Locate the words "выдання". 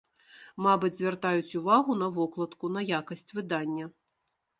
3.37-3.85